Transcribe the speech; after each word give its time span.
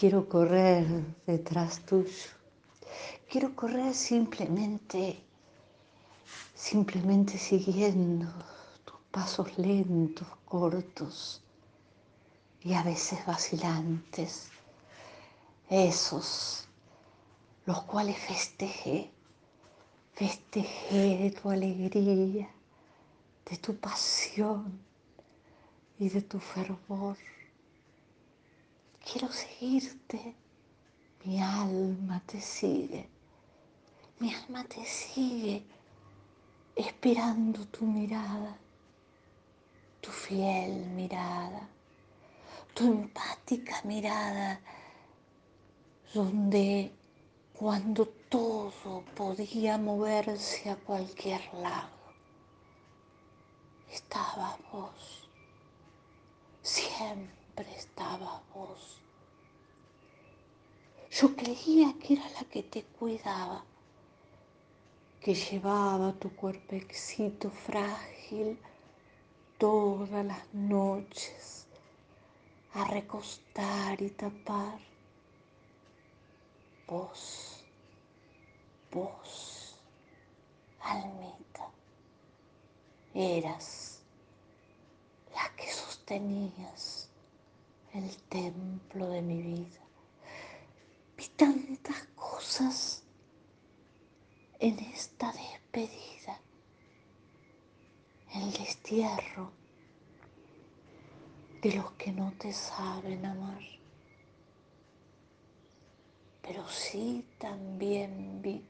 quiero 0.00 0.26
correr 0.30 0.86
detrás 1.26 1.80
tuyo. 1.80 2.30
Quiero 3.28 3.54
correr 3.54 3.92
simplemente, 3.92 5.22
simplemente 6.54 7.36
siguiendo 7.36 8.26
tus 8.86 8.96
pasos 9.10 9.58
lentos, 9.58 10.26
cortos 10.46 11.42
y 12.62 12.72
a 12.72 12.82
veces 12.82 13.26
vacilantes, 13.26 14.48
esos 15.68 16.66
los 17.66 17.82
cuales 17.82 18.16
festejé, 18.16 19.10
festejé 20.14 21.18
de 21.18 21.30
tu 21.30 21.50
alegría, 21.50 22.48
de 23.50 23.56
tu 23.58 23.76
pasión 23.76 24.80
y 25.98 26.08
de 26.08 26.22
tu 26.22 26.40
fervor. 26.40 27.18
Quiero 29.10 29.32
seguirte, 29.32 30.36
mi 31.24 31.42
alma 31.42 32.22
te 32.24 32.40
sigue, 32.40 33.08
mi 34.20 34.32
alma 34.32 34.62
te 34.62 34.84
sigue 34.84 35.64
esperando 36.76 37.66
tu 37.66 37.86
mirada, 37.86 38.56
tu 40.00 40.12
fiel 40.12 40.86
mirada, 40.94 41.68
tu 42.72 42.84
empática 42.84 43.82
mirada, 43.82 44.60
donde 46.14 46.92
cuando 47.58 48.06
todo 48.06 49.02
podía 49.16 49.76
moverse 49.76 50.70
a 50.70 50.76
cualquier 50.76 51.42
lado, 51.54 51.98
estaba 53.90 54.56
vos, 54.70 55.28
siempre 56.62 57.39
estaba 57.68 58.42
vos. 58.54 59.00
Yo 61.10 61.34
creía 61.34 61.92
que 61.98 62.14
era 62.14 62.28
la 62.30 62.44
que 62.44 62.62
te 62.62 62.84
cuidaba, 62.84 63.64
que 65.20 65.34
llevaba 65.34 66.12
tu 66.12 66.34
cuerpecito 66.36 67.50
frágil 67.50 68.58
todas 69.58 70.24
las 70.24 70.54
noches 70.54 71.66
a 72.72 72.84
recostar 72.84 74.00
y 74.00 74.10
tapar. 74.10 74.78
Vos, 76.86 77.64
vos, 78.92 79.76
almita, 80.80 81.68
eras 83.14 84.02
la 85.34 85.54
que 85.56 85.70
sostenías 85.72 87.09
el 87.94 88.16
templo 88.28 89.08
de 89.08 89.22
mi 89.22 89.42
vida 89.42 89.80
vi 91.16 91.28
tantas 91.36 92.06
cosas 92.14 93.02
en 94.58 94.78
esta 94.78 95.32
despedida, 95.32 96.40
el 98.34 98.52
destierro 98.52 99.52
de 101.62 101.74
los 101.74 101.90
que 101.92 102.12
no 102.12 102.32
te 102.38 102.52
saben 102.52 103.26
amar. 103.26 103.62
Pero 106.42 106.66
sí 106.68 107.26
también 107.38 108.40
vi 108.40 108.66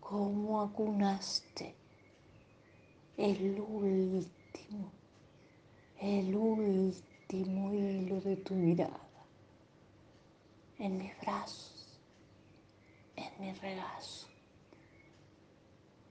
cómo 0.00 0.62
acunaste 0.62 1.74
el 3.16 3.60
último, 3.60 4.92
el 6.00 6.34
último 6.34 7.74
hilo 7.74 8.20
de 8.20 8.36
tu 8.36 8.54
mirada 8.54 9.00
en 10.78 10.96
mis 10.96 11.18
brazos, 11.20 12.00
en 13.16 13.32
mi 13.40 13.52
regazo. 13.52 14.28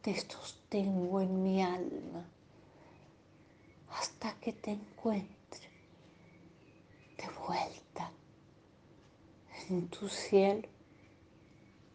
Te 0.01 0.19
sostengo 0.19 1.21
en 1.21 1.43
mi 1.43 1.61
alma 1.61 2.25
hasta 3.91 4.33
que 4.39 4.53
te 4.53 4.71
encuentre 4.71 5.69
de 7.17 7.29
vuelta 7.47 8.11
en 9.69 9.87
tu 9.87 10.09
cielo 10.09 10.67